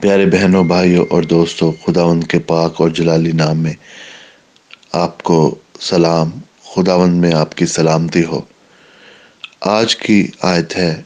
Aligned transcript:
پیارے 0.00 0.26
بہنوں، 0.26 0.64
بھائیوں 0.64 1.06
اور 1.10 1.22
دوستوں 1.22 1.72
خداوند 1.86 2.24
کے 2.24 2.38
پاک 2.38 2.80
اور 2.80 2.90
جلالی 2.90 3.32
نام 3.32 3.58
میں 3.58 3.72
آپ 4.92 5.22
کو 5.22 5.54
سلام۔ 5.80 6.30
خداوند 6.74 7.20
میں 7.20 7.32
آپ 7.32 7.54
کی 7.54 7.66
سلامتی 7.66 8.24
ہو۔ 8.24 8.40
آج 9.60 9.96
کی 9.96 10.28
آیت 10.40 10.76
ہے 10.76 11.02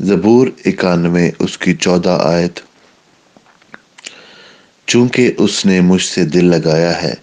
زبور 0.00 0.48
اکانوے، 0.64 1.30
اس 1.38 1.58
کی 1.58 1.74
چودہ 1.74 2.18
آیت۔ 2.22 2.60
چونکہ 4.86 5.32
اس 5.38 5.66
نے 5.66 5.80
مجھ 5.80 6.02
سے 6.02 6.24
دل 6.24 6.44
لگایا 6.44 7.02
ہے، 7.02 7.14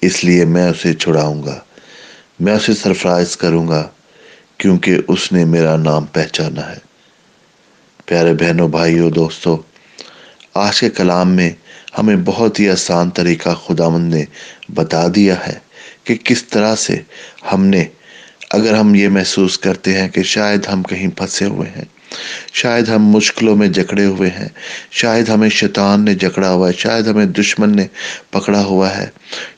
اس 0.00 0.24
لیے 0.24 0.44
میں 0.44 0.68
اسے 0.68 0.94
چھڑاؤں 0.94 1.42
گا، 1.42 1.60
میں 2.40 2.52
اسے 2.52 2.74
سرفرائز 2.74 3.36
کروں 3.36 3.68
گا، 3.68 3.88
کیونکہ 4.58 4.98
اس 5.08 5.32
نے 5.32 5.44
میرا 5.44 5.76
نام 5.76 6.04
پہچانا 6.04 6.72
ہے۔ 6.72 6.78
پیارے 8.06 8.34
بہنوں، 8.34 8.68
بھائیوں، 8.68 9.10
دوستوں 9.10 9.56
آج 10.56 10.80
کے 10.80 10.90
کلام 10.90 11.34
میں 11.36 11.50
ہمیں 11.98 12.16
بہت 12.24 12.60
ہی 12.60 12.68
آسان 12.70 13.10
طریقہ 13.10 13.54
خداوند 13.66 14.14
نے 14.14 14.24
بتا 14.74 15.06
دیا 15.14 15.34
ہے 15.46 15.58
کہ 16.04 16.14
کس 16.24 16.44
طرح 16.44 16.74
سے 16.74 17.00
ہم 17.52 17.64
نے 17.66 17.84
اگر 18.50 18.74
ہم 18.74 18.94
یہ 18.94 19.08
محسوس 19.08 19.58
کرتے 19.58 19.98
ہیں 19.98 20.08
کہ 20.08 20.22
شاید 20.22 20.66
ہم 20.72 20.82
کہیں 20.82 21.08
پھنسے 21.08 21.44
ہوئے 21.44 21.68
ہیں، 21.68 21.84
شاید 22.52 22.88
ہم 22.88 23.08
مشکلوں 23.10 23.56
میں 23.56 23.68
جکڑے 23.68 24.04
ہوئے 24.04 24.30
ہیں، 24.30 24.48
شاید 24.90 25.28
ہمیں 25.28 25.48
شیطان 25.48 26.04
نے 26.04 26.14
جکڑا 26.14 26.50
ہوا 26.50 26.68
ہے، 26.68 26.72
شاید 26.72 27.06
ہمیں 27.06 27.26
دشمن 27.26 27.76
نے 27.76 27.86
پکڑا 28.30 28.62
ہوا 28.64 28.96
ہے، 28.96 29.08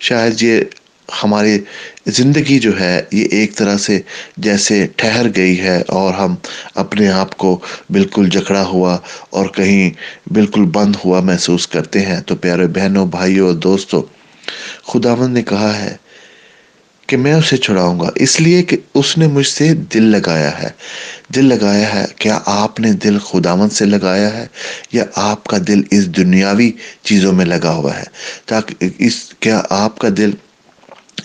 شاید 0.01 0.43
یہ 0.43 0.61
ہماری 1.23 1.59
زندگی 2.07 2.59
جو 2.59 2.81
ہے، 2.81 3.03
یہ 3.13 3.25
ایک 3.31 3.57
طرح 3.57 3.77
سے 3.77 4.01
جیسے 4.37 4.87
ٹھہر 4.97 5.27
گئی 5.37 5.61
ہے 5.61 5.83
اور 5.89 6.15
ہم 6.15 6.35
اپنے 6.75 7.09
آپ 7.09 7.37
کو 7.37 7.59
بالکل 7.91 8.29
جکڑا 8.29 8.65
ہوا 8.65 8.99
اور 9.31 9.47
کہیں 9.47 9.91
بالکل 10.33 10.65
بند 10.65 10.97
ہوا 11.05 11.21
محسوس 11.21 11.67
کرتے 11.67 12.01
ہیں۔ 12.01 12.21
تو 12.21 12.37
پیارے 12.37 12.67
بہنوں، 12.67 13.07
بھائیوں 13.07 13.47
اور 13.47 13.55
دوستوں، 13.55 14.03
خداوند 14.87 15.35
نے 15.35 15.43
کہا 15.43 15.83
ہے 15.83 15.97
کہ 17.07 17.17
میں 17.17 17.33
اسے 17.33 17.57
چھڑاؤں 17.57 18.01
گا۔ 18.01 18.11
اس 18.15 18.41
لیے 18.41 18.63
کہ 18.63 18.77
اس 18.95 19.19
نے 19.19 19.27
مجھ 19.27 19.47
سے 19.47 19.75
دل 19.75 20.03
لگایا 20.03 20.63
ہے۔ 20.63 20.69
دل 21.35 21.45
لگایا 21.45 21.95
ہے، 21.95 22.05
کیا 22.19 22.39
آپ 22.47 22.81
نے 22.81 22.93
دل 22.93 23.19
خداوند 23.19 23.73
سے 23.73 23.85
لگایا 23.85 24.37
ہے؟ 24.37 24.47
یا 24.93 25.05
آپ 25.15 25.45
کا 25.45 25.57
دل 25.69 25.83
اس 25.91 26.17
دنیاوی 26.17 26.73
چیزوں 27.03 27.33
میں 27.33 27.45
لگا 27.45 27.71
ہوا 27.71 27.97
ہے؟ 27.97 28.05
تاکہ 28.47 28.89
اس، 28.99 29.35
کیا 29.41 29.63
آپ 29.71 29.99
کا 29.99 30.09
دل 30.17 30.31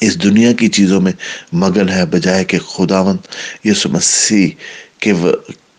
اس 0.02 0.24
دنیا 0.24 0.52
کی 0.52 0.68
چیزوں 0.68 1.02
میں 1.02 1.12
مگن 1.54 1.90
ہے 1.90 2.06
بجائے 2.06 2.44
کہ 2.44 2.60
خداون 2.60 3.18
یسو 3.64 3.90
مسیح 3.90 4.50
کے 5.00 5.14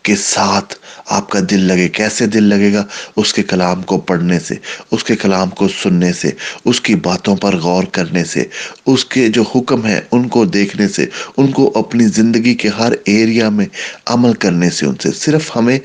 کے 0.05 0.15
ساتھ 0.15 0.73
آپ 1.05 1.29
کا 1.29 1.39
دل 1.49 1.59
لگے، 1.61 1.87
کیسے 1.89 2.25
دل 2.25 2.43
لگے 2.43 2.71
گا؟ 2.73 2.83
اس 3.15 3.33
کے 3.33 3.43
کلام 3.43 3.81
کو 3.81 3.97
پڑھنے 3.99 4.39
سے، 4.39 4.55
اس 4.91 5.03
کے 5.03 5.15
کلام 5.15 5.49
کو 5.49 5.67
سننے 5.67 6.11
سے، 6.13 6.29
اس 6.65 6.81
کی 6.81 6.95
باتوں 6.95 7.35
پر 7.35 7.55
غور 7.55 7.83
کرنے 7.91 8.23
سے، 8.23 8.43
اس 8.85 9.05
کے 9.05 9.27
جو 9.29 9.43
حکم 9.55 9.85
ہیں 9.85 9.99
ان 10.11 10.27
کو 10.27 10.45
دیکھنے 10.45 10.87
سے، 10.87 11.05
ان 11.37 11.51
کو 11.51 11.71
اپنی 11.75 12.07
زندگی 12.07 12.53
کے 12.55 12.69
ہر 12.69 12.93
ایریا 13.05 13.49
میں 13.49 13.65
عمل 14.05 14.33
کرنے 14.33 14.69
سے، 14.69 14.85
ان 14.85 14.95
سے 15.03 15.11
صرف 15.11 15.55
ہمیں 15.55 15.77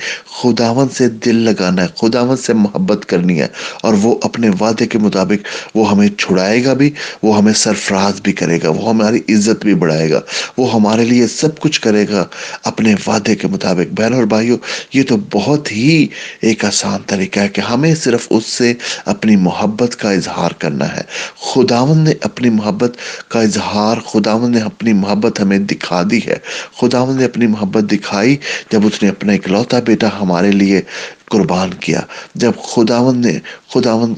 خداون 0.42 0.88
سے 0.88 1.08
دل 1.24 1.36
لگانا 1.44 1.82
ہے 1.82 1.88
خداون 1.96 2.36
سے 2.36 2.52
محبت 2.54 3.06
کرنی 3.08 3.40
ہے، 3.40 3.48
اور 3.82 3.94
وہ 4.02 4.14
اپنے 4.22 4.50
وعدے 4.60 4.86
کے 4.86 4.98
مطابق 4.98 5.46
وہ 5.74 5.90
ہمیں 5.90 6.08
چھڑائے 6.18 6.64
گا 6.64 6.74
بھی، 6.74 6.90
وہ 7.22 7.36
ہمیں 7.38 7.52
سرفراز 7.52 8.20
بھی 8.20 8.32
کرے 8.32 8.58
گا، 8.62 8.68
وہ 8.68 8.88
ہماری 8.88 9.20
عزت 9.28 9.64
بھی 9.64 9.74
بڑھائے 9.74 10.10
گا، 10.10 10.20
وہ 10.58 10.72
ہمارے 10.74 11.04
لیے 11.04 11.26
سب 11.26 11.58
کچھ 11.60 11.80
کرے 11.80 12.04
گا، 12.10 12.24
اپنے 12.64 12.94
وعدے 13.06 13.36
کے 13.36 13.48
مطابق۔ 13.48 13.94
بہن 14.10 14.18
اور 14.18 14.26
بھائیوں، 14.26 14.58
یہ 14.92 15.02
تو 15.02 15.16
بہت 15.32 15.72
ہی 15.72 16.06
ایک 16.40 16.64
آسان 16.64 17.00
طریقہ 17.06 17.40
ہے 17.40 17.48
کہ 17.48 17.60
ہمیں 17.60 17.94
صرف 17.94 18.26
اس 18.30 18.46
سے 18.46 18.74
اپنی 19.04 19.36
محبت 19.36 19.96
کا 19.96 20.10
اظہار 20.10 20.50
کرنا 20.50 20.96
ہے۔ 20.96 21.02
خداون 21.40 21.98
نے 21.98 22.12
اپنی 22.20 22.50
محبت 22.50 22.96
کا 23.28 23.40
اظہار 23.40 23.96
خداون 24.06 24.52
نے 24.52 24.58
اپنی 24.58 24.92
محبت 24.92 25.40
ہمیں 25.40 25.58
دکھا 25.58 26.02
دی 26.10 26.20
ہے۔ 26.26 26.36
خداون 26.80 27.16
نے 27.16 27.24
اپنی 27.24 27.46
محبت 27.46 27.92
دکھائی 27.92 28.36
جب 28.70 28.86
اس 28.86 29.02
نے 29.02 29.08
اپنا 29.08 29.32
اکلوتا 29.32 29.80
بیٹا 29.80 30.08
ہمارے 30.20 30.50
لیے 30.50 30.82
قربان 31.24 31.74
کیا۔ 31.74 32.00
جب 32.34 32.52
خداون 32.62 33.20
نے 33.20 33.38
خداون 33.74 34.14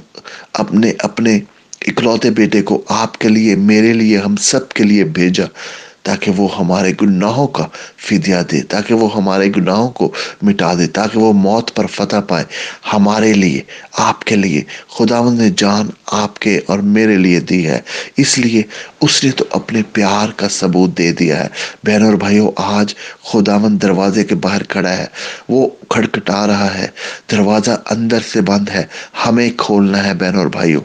اپنے 0.53 0.93
اپنے 0.99 1.41
اکلوتے 1.87 2.31
بیٹے 2.31 2.63
کو 2.63 2.83
آپ 2.89 3.19
کے 3.19 3.29
لیے، 3.29 3.57
میرے 3.57 3.93
لیے، 3.93 4.19
ہم 4.19 4.37
سب 4.37 4.69
کے 4.69 4.85
لیے 4.85 5.05
بھیجا۔ 5.05 5.45
تاکہ 6.03 6.31
وہ 6.31 6.59
ہمارے 6.59 6.93
گناہوں 7.03 7.47
کا 7.47 7.67
فدیہ 7.97 8.37
دے، 8.51 8.63
تاکہ 8.63 8.95
وہ 8.95 9.17
ہمارے 9.17 9.49
گناہوں 9.57 9.91
کو 9.91 10.13
مٹا 10.43 10.75
دے، 10.75 10.87
تاکہ 10.87 11.19
وہ 11.19 11.33
موت 11.33 11.75
پر 11.77 11.87
فتح 11.87 12.17
پائے 12.29 12.45
ہمارے 12.93 13.33
لیے، 13.33 13.61
آپ 13.99 14.25
کے 14.25 14.37
لیے۔ 14.37 14.63
خداوند 14.89 15.41
نے 15.41 15.49
جان 15.57 15.91
آپ 16.07 16.39
کے 16.39 16.61
اور 16.67 16.79
میرے 16.79 17.17
لیے 17.17 17.41
دی 17.41 17.67
ہے، 17.67 17.81
اس 18.17 18.39
لیے 18.39 18.63
اس 19.01 19.25
نے 19.25 19.31
تو 19.31 19.45
اپنے 19.51 19.83
پیار 19.93 20.29
کا 20.37 20.49
ثبوت 20.49 20.99
دے 20.99 21.13
دیا 21.13 21.45
ہے۔ 21.45 21.49
بہن 21.85 22.03
اور 22.03 22.13
بھائیوں، 22.13 22.51
آج 22.57 22.95
خداوند 23.25 23.83
دروازے 23.83 24.25
کے 24.25 24.35
باہر 24.35 24.63
کھڑا 24.63 24.97
ہے، 24.97 25.07
وہ 25.49 25.69
کھڑکٹا 25.89 26.47
رہا 26.47 26.75
ہے، 26.79 26.87
دروازہ 27.31 27.71
اندر 27.91 28.21
سے 28.33 28.41
بند 28.41 28.69
ہے، 28.69 28.85
ہمیں 29.27 29.51
کھولنا 29.57 30.05
ہے 30.05 30.15
بہن 30.15 30.37
اور 30.37 30.47
بھائیوں۔ 30.47 30.81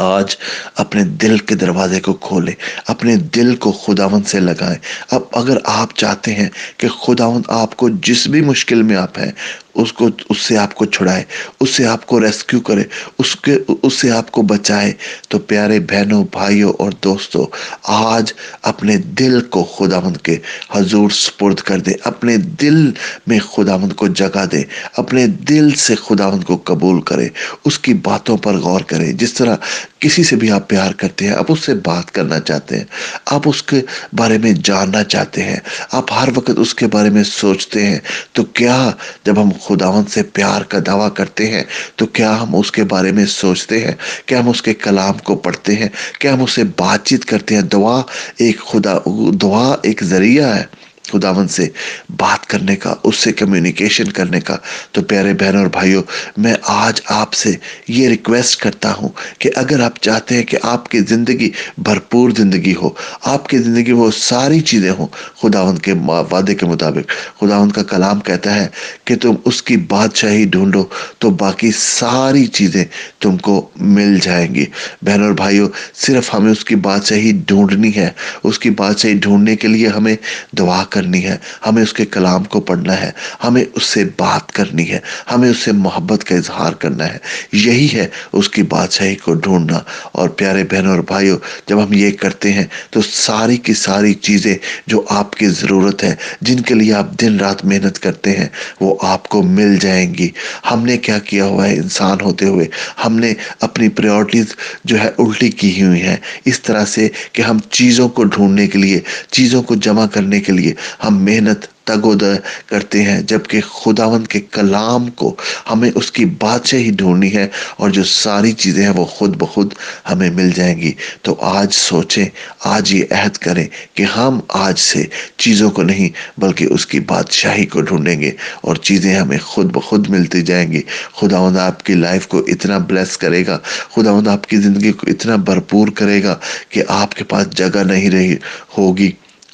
آج 0.00 0.36
اپنے 0.74 1.04
دل 1.22 1.38
کے 1.38 1.54
دروازے 1.54 2.00
کو 2.00 2.12
کھولیں 2.20 2.54
اپنے 2.86 3.16
دل 3.34 3.54
کو 3.56 3.72
خداون 3.72 4.22
سے 4.24 4.40
لگائیں 4.40 4.78
اب 5.10 5.22
اگر 5.32 5.58
آپ 5.64 5.94
چاہتے 5.94 6.34
ہیں 6.34 6.48
کہ 6.76 6.88
خداون 7.00 7.42
آپ 7.54 7.76
کو 7.76 7.88
جس 8.02 8.26
بھی 8.26 8.40
مشکل 8.40 8.82
میں 8.82 8.96
آپ 8.96 9.18
ہیں 9.18 9.30
اس 9.74 9.92
کو 9.92 10.08
اس 10.28 10.38
سے 10.38 10.58
آپ 10.58 10.74
کو 10.74 10.84
چھڑائے، 10.84 11.24
اس 11.60 11.70
سے 11.70 11.86
آپ 11.86 12.06
کو 12.06 12.20
ریسکیو 12.20 12.60
کرے، 12.60 12.82
اس 13.18 13.36
کے 13.36 13.58
اس 13.82 13.94
سے 13.94 14.10
آپ 14.10 14.30
کو 14.30 14.42
بچائے۔ 14.42 14.92
تو 15.28 15.38
پیارے 15.38 15.80
بہنوں، 15.80 16.24
بھائیوں 16.32 16.72
اور 16.78 16.92
دوستوں، 17.04 17.46
آج 17.82 18.32
اپنے 18.62 18.96
دل 18.96 19.40
کو 19.40 19.64
خداوند 19.64 20.16
کے 20.16 20.36
حضور 20.70 21.10
سپرد 21.10 21.54
کر 21.54 21.78
دے 21.78 21.92
اپنے 22.04 22.36
دل 22.36 22.90
میں 23.26 23.38
خداوند 23.38 23.92
کو 23.92 24.06
جگہ 24.06 24.46
دے 24.52 24.62
اپنے 24.96 25.26
دل 25.26 25.70
سے 25.70 25.94
خداوند 25.94 26.44
کو 26.44 26.60
قبول 26.64 27.00
کرے 27.00 27.28
اس 27.64 27.78
کی 27.78 27.94
باتوں 27.94 28.36
پر 28.36 28.54
غور 28.54 28.80
کرے 28.80 29.12
جس 29.12 29.32
طرح 29.32 29.56
کسی 29.98 30.24
سے 30.24 30.36
بھی 30.36 30.50
آپ 30.50 30.68
پیار 30.68 30.92
کرتے 30.92 31.26
ہیں، 31.26 31.34
آپ 31.34 31.44
اس 31.48 31.64
سے 31.64 31.74
بات 31.74 32.10
کرنا 32.10 32.40
چاہتے 32.40 32.76
ہیں۔ 32.76 32.84
آپ 33.26 33.40
اس 33.44 33.62
کے 33.62 33.80
بارے 34.12 34.38
میں 34.38 34.52
جاننا 34.52 35.04
چاہتے 35.04 35.42
ہیں۔ 35.42 35.56
آپ 35.92 36.12
ہر 36.12 36.28
وقت 36.34 36.50
اس 36.56 36.74
کے 36.74 36.86
بارے 36.86 37.10
میں 37.10 37.24
سوچتے 37.24 37.86
ہیں۔ 37.86 37.98
تو 38.32 38.44
کیا 38.44 38.90
جب 39.24 39.42
ہم 39.42 39.50
خداون 39.62 40.06
سے 40.06 40.22
پیار 40.22 40.62
کا 40.62 40.78
دعویٰ 40.86 41.08
کرتے 41.14 41.50
ہیں، 41.50 41.62
تو 41.96 42.06
کیا 42.06 42.42
ہم 42.42 42.56
اس 42.56 42.72
کے 42.72 42.84
بارے 42.84 43.12
میں 43.12 43.26
سوچتے 43.26 43.84
ہیں؟ 43.84 43.94
کیا 44.26 44.40
ہم 44.40 44.48
اس 44.48 44.62
کے 44.62 44.74
کلام 44.74 45.18
کو 45.18 45.36
پڑھتے 45.36 45.74
ہیں؟ 45.74 45.88
کیا 46.18 46.32
ہم 46.32 46.42
اس 46.42 46.52
سے 46.52 46.62
بات 46.64 47.04
چیت 47.04 47.24
کرتے 47.24 47.54
ہیں؟ 47.54 47.62
دعا 47.62 48.02
ایک 48.36 48.60
خدا، 48.60 48.98
دعا 49.32 49.76
ایک 49.82 50.04
ذریعہ 50.04 50.54
ہے۔ 50.56 50.64
خداون 51.12 51.48
سے 51.48 51.68
بات 52.16 52.46
کرنے 52.46 52.76
کا، 52.76 52.94
اس 53.02 53.16
سے 53.16 53.32
کمیونیکیشن 53.32 54.04
کرنے 54.04 54.40
کا۔ 54.40 54.56
تو 54.92 55.02
پیارے 55.02 55.34
بہن 55.34 55.56
اور 55.56 55.66
بھائیوں، 55.66 56.02
میں 56.36 56.54
آج 56.62 57.00
آپ 57.06 57.32
سے 57.32 57.52
یہ 57.88 58.08
ریکویسٹ 58.08 58.60
کرتا 58.60 58.92
ہوں 58.92 59.08
کہ 59.38 59.50
اگر 59.54 59.80
آپ 59.80 60.00
چاہتے 60.00 60.36
ہیں 60.36 60.42
کہ 60.42 60.58
آپ 60.62 60.88
کی 60.88 61.00
زندگی 61.00 61.50
بھرپور 61.78 62.30
زندگی 62.30 62.74
ہو، 62.82 62.90
آپ 63.22 63.48
کی 63.48 63.58
زندگی 63.58 63.92
وہ 63.92 64.10
ساری 64.10 64.60
چیزیں 64.60 64.90
ہوں 64.90 65.06
خداون 65.42 65.78
کے 65.78 65.92
وعدے 66.30 66.54
کے 66.54 66.66
مطابق۔ 66.66 67.10
خداون 67.40 67.70
کا 67.72 67.82
کلام 67.82 68.20
کہتا 68.20 68.54
ہے 68.54 68.68
کہ 69.04 69.16
تم 69.16 69.34
اس 69.44 69.62
کی 69.62 69.76
بادشاہی 69.76 70.44
ڈھونڈو 70.44 70.84
تو 71.18 71.30
باقی 71.30 71.70
ساری 71.72 72.46
چیزیں 72.46 72.84
تم 73.20 73.36
کو 73.36 73.68
مل 73.76 74.18
جائیں 74.22 74.54
گی۔ 74.54 74.66
بہن 75.02 75.22
اور 75.22 75.32
بھائیوں، 75.32 75.68
صرف 75.94 76.34
ہمیں 76.34 76.52
اس 76.52 76.64
کی 76.64 76.76
بادشاہی 76.76 77.32
ڈھونڈنی 77.46 77.96
ہے۔ 77.96 78.10
اس 78.44 78.58
کی 78.58 78.70
بادشاہی 78.70 79.14
ڈھونڈنے 79.14 79.56
کے 79.56 79.68
لیے 79.68 79.88
ہمیں 79.88 80.16
دعا 80.58 80.84
کر 80.90 80.99
کرنی 81.00 81.24
ہے۔ 81.24 81.36
ہمیں 81.66 81.82
اس 81.82 81.92
کے 81.92 82.06
کلام 82.06 82.44
کو 82.44 82.60
پڑھنا 82.60 83.00
ہے۔ 83.00 83.10
ہمیں 83.44 83.64
اس 83.74 83.82
سے 83.82 84.04
بات 84.04 84.52
کرنی 84.52 84.90
ہے۔ 84.90 84.98
ہمیں 85.30 85.50
اس 85.50 85.58
سے 85.58 85.72
محبت 85.72 86.24
کا 86.24 86.34
اظہار 86.34 86.72
کرنا 86.72 87.12
ہے۔ 87.12 87.18
یہی 87.52 87.88
ہے 87.94 88.08
اس 88.32 88.48
کی 88.48 88.62
بادشاہی 88.62 89.14
کو 89.14 89.34
ڈھونڈنا۔ 89.34 89.78
اور 90.12 90.28
پیارے 90.28 90.64
بہنوں 90.70 90.92
اور 90.92 91.00
بھائیوں، 91.00 91.38
جب 91.66 91.84
ہم 91.84 91.92
یہ 91.92 92.10
کرتے 92.10 92.52
ہیں 92.52 92.64
تو 92.90 93.00
ساری 93.12 93.56
کی 93.56 93.74
ساری 93.74 94.14
چیزیں 94.14 94.56
جو 94.86 95.04
آپ 95.08 95.32
کی 95.32 95.46
ضرورت 95.46 96.04
ہے، 96.04 96.14
جن 96.40 96.60
کے 96.60 96.74
لیے 96.74 96.94
آپ 96.94 97.20
دن 97.20 97.36
رات 97.36 97.64
محنت 97.64 97.98
کرتے 97.98 98.36
ہیں، 98.36 98.48
وہ 98.80 98.96
آپ 99.02 99.28
کو 99.28 99.42
مل 99.42 99.76
جائیں 99.76 100.14
گی۔ 100.14 100.28
ہم 100.70 100.84
نے 100.84 100.98
کیا 100.98 101.18
کیا 101.18 101.44
ہوا 101.44 101.68
ہے؟ 101.68 101.74
انسان 101.74 102.18
ہوتے 102.22 102.44
ہوئے 102.44 102.66
ہم 103.04 103.18
نے 103.18 103.34
اپنی 103.60 103.88
پریورٹیز 103.88 104.46
جو 104.84 105.00
ہے 105.00 105.08
الٹی 105.18 105.50
کی 105.50 105.82
ہوئی 105.82 106.02
ہیں۔ 106.02 106.16
اس 106.44 106.60
طرح 106.60 106.84
سے 106.84 107.08
کہ 107.32 107.42
ہم 107.42 107.58
چیزوں 107.70 108.08
کو 108.08 108.24
ڈھونڈنے 108.24 108.66
کے 108.66 108.78
لیے، 108.78 109.00
چیزوں 109.30 109.62
کو 109.62 109.74
جمع 109.74 110.06
کرنے 110.06 110.40
کے 110.40 110.52
لیے 110.52 110.74
ہم 111.04 111.24
محنت 111.24 111.66
تگ 111.84 112.06
و 112.06 112.14
در 112.14 112.34
کرتے 112.66 113.02
ہیں، 113.02 113.22
جبکہ 113.22 113.60
خداوند 113.60 114.26
کے 114.26 114.40
کلام 114.40 115.10
کو 115.10 115.36
ہمیں 115.70 115.90
اس 115.94 116.12
کی 116.12 116.24
بادشاہی 116.24 116.90
ڈھونڈنی 116.90 117.34
ہے 117.34 117.48
اور 117.76 117.90
جو 117.90 118.04
ساری 118.04 118.52
چیزیں 118.52 118.82
ہیں 118.82 118.92
وہ 118.96 119.04
خود 119.04 119.36
بخود 119.36 119.74
ہمیں 120.10 120.30
مل 120.30 120.50
جائیں 120.50 120.80
گی۔ 120.80 120.92
تو 121.22 121.34
آج 121.40 121.74
سوچیں، 121.74 122.24
آج 122.64 122.94
یہ 122.94 123.04
عہد 123.10 123.36
کریں 123.36 123.66
کہ 123.94 124.02
ہم 124.02 124.40
آج 124.48 124.78
سے 124.78 125.04
چیزوں 125.36 125.70
کو 125.70 125.82
نہیں 125.82 126.08
بلکہ 126.40 126.66
اس 126.70 126.86
کی 126.86 127.00
بادشاہی 127.00 127.66
کو 127.66 127.80
ڈھونڈیں 127.80 128.20
گے 128.20 128.30
اور 128.60 128.76
چیزیں 128.76 129.14
ہمیں 129.14 129.38
خود 129.38 129.72
بخود 129.72 130.08
ملتی 130.08 130.42
جائیں 130.42 130.72
گی۔ 130.72 130.82
خداوند 131.16 131.56
آپ 131.56 131.82
کی 131.82 131.94
لائف 131.94 132.26
کو 132.26 132.38
اتنا 132.38 132.78
بلیس 132.78 133.18
کرے 133.18 133.46
گا، 133.46 133.58
خداوند 133.94 134.28
آپ 134.28 134.46
کی 134.46 134.56
زندگی 134.56 134.92
کو 134.92 135.06
اتنا 135.10 135.36
بھرپور 135.36 135.88
کرے 135.88 136.22
گا 136.22 136.38
کہ 136.68 136.82
آپ 136.88 137.14
کے 137.14 137.24
پاس 137.24 137.50
جگہ 137.50 137.82
نہیں 137.84 138.10
رہی 138.10 138.36
ہوگی۔ 138.78 139.10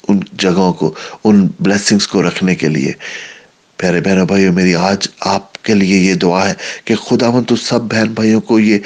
ان 0.07 0.19
جگہوں 0.33 0.73
کو، 0.73 0.93
ان 1.23 1.47
بلیسنگز 1.59 2.07
کو 2.07 2.27
رکھنے 2.27 2.55
کے 2.55 2.67
لیے۔ 2.67 2.91
پیارے 3.77 4.01
بہنوں 4.01 4.25
بھائیو 4.25 4.53
میری 4.53 4.75
آج 4.75 5.07
آپ 5.19 5.63
کے 5.63 5.73
لیے 5.73 5.99
یہ 5.99 6.13
دعا 6.13 6.49
ہے 6.49 6.53
کہ 6.85 6.95
خداون 6.95 7.43
تو 7.43 7.55
سب 7.55 7.81
بہن 7.81 8.07
بھائیوں 8.07 8.41
کو 8.41 8.59
یہ 8.59 8.79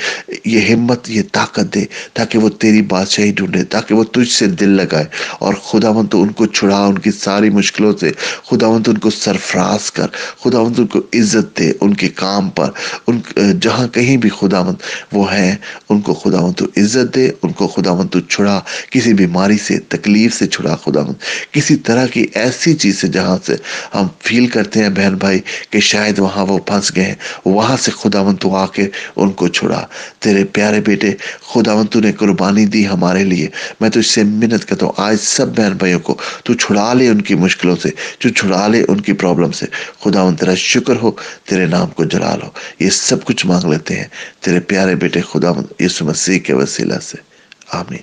یہ 0.46 0.74
ہمت، 0.74 1.10
یہ 1.10 1.22
طاقت 1.32 1.76
دے 1.76 1.86
تاکہ 2.14 2.40
وہ 2.40 2.50
تیری 2.50 2.82
بادشاہی 2.82 3.32
ڈھونڈے، 3.32 3.64
تاکہ 3.64 3.96
وہ 3.96 4.04
تجھ 4.04 4.32
سے 4.32 4.48
دل 4.48 4.70
لگائے۔ 4.70 5.06
اور 5.40 5.54
خداون 5.54 6.08
تو 6.08 6.22
ان 6.22 6.32
کو 6.32 6.46
چھڑا، 6.46 6.86
ان 6.86 6.98
کی 6.98 7.12
ساری 7.12 7.50
مشکلوں 7.50 7.94
سے۔ 8.00 8.12
خداون 8.50 8.84
تو 8.84 8.92
ان 8.92 8.98
کو 8.98 9.10
سرفراز 9.10 9.92
کر 9.92 10.08
خداون 10.44 10.74
تو 10.74 10.82
ان 10.82 10.88
کو 10.88 11.00
عزت 11.00 11.60
دے 11.60 11.72
ان 11.82 11.94
کے 11.94 12.10
کام 12.10 12.50
پر۔ 12.50 12.72
ان، 13.08 13.20
جہاں 13.60 13.88
کہیں 13.88 14.18
بھی 14.18 14.30
خداون 14.40 14.76
وہ 15.12 15.34
ہیں، 15.34 15.56
ان 15.90 16.02
کو 16.02 16.14
خداون 16.14 16.54
تو 16.54 16.66
عزت 16.78 17.16
دے 17.16 17.30
کو 17.62 17.68
خداون 17.68 18.08
تو 18.08 18.20
چھڑا، 18.20 18.60
کسی 18.90 19.14
بیماری 19.14 19.58
سے، 19.58 19.80
تکلیف 19.80 20.34
سے 20.34 20.48
چھڑا 20.48 20.76
خداون 20.76 21.14
کسی 21.52 21.76
طرح 21.76 22.06
کی 22.06 22.28
ایسی 22.34 22.74
چیز 22.74 23.02
سے 23.02 23.08
جہاں 23.08 23.38
سے 23.46 23.56
ہم 23.96 24.08
فیل 24.20 24.48
کرتے 24.48 24.80
ہیں، 24.80 24.90
بہن 24.90 25.16
بھائی، 25.16 25.40
کہ 25.70 25.80
شاید 25.80 26.20
وہاں 26.20 26.46
وہ 26.46 26.58
پھنس 26.58 26.96
گئے 26.96 27.06
ہیں، 27.06 27.16
وہاں 27.46 27.78
سے 27.78 27.92
خداون 27.92 28.36
تو 28.36 28.56
آ 28.56 28.66
کے 28.66 28.88
ان 29.16 29.32
کو 29.32 29.48
چھڑا۔ 29.48 29.86
تیرے 30.20 30.44
پیارے 30.44 30.82
بیٹے 30.82 31.12
خداون 31.54 31.88
تو 31.88 32.00
نے 32.00 32.12
قربانی 32.12 32.66
دی 32.66 32.88
ہمارے 32.88 33.24
لیے۔ 33.24 33.48
میں 33.82 33.90
تو 33.90 34.00
اس 34.00 34.08
سے 34.08 34.24
منت 34.24 34.66
کرتا 34.66 34.86
ہوں، 34.86 34.94
آج 34.98 35.18
سب 35.22 35.48
بہن 35.58 35.74
بھائیوں 35.74 36.00
کو 36.00 36.18
تو 36.44 36.54
چھڑا 36.54 36.94
لے 36.94 37.08
ان 37.08 37.22
کی 37.22 37.36
مشکلوں 37.36 37.76
سے 37.76 37.90
جو 38.20 38.30
چھڑا 38.30 38.68
لے 38.68 38.84
ان 38.88 39.02
کی 39.02 39.14
پرابلم 39.14 39.52
سے۔ 39.52 39.66
خداون 40.04 40.36
تیرا 40.36 40.56
شکر 40.56 40.96
ہو، 40.96 41.12
تیرے 41.46 41.66
نام 41.66 41.88
کو 41.88 42.04
جلال 42.04 42.42
ہو۔ 42.42 42.50
یہ 42.80 42.90
سب 42.90 43.26
کچھ 43.26 43.46
مانگ 43.46 43.72
لیتے 43.72 43.96
ہیں۔ 43.96 44.08
تیرے 44.40 44.60
پیارے 44.60 44.96
بیٹے 44.96 45.22
خداون 45.22 45.66
یسو 45.80 46.06
مسیح 46.06 46.40
کے 46.40 46.54
وسیلہ 46.54 47.00
سے۔ 47.02 47.31
Amen. 47.74 48.00